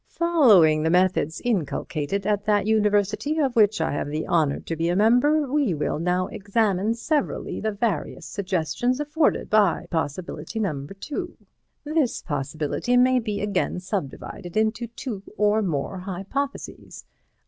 [0.09, 4.89] Following the methods inculcated at that University of which I have the honour to be
[4.89, 10.87] a member, we will now examine severally the various suggestions afforded by Possibility No.
[10.87, 11.37] 2.
[11.83, 17.05] This Possibility may be again subdivided into two or more Hypotheses.